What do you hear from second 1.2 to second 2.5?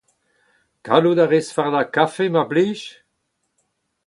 a rez fardañ kafe mar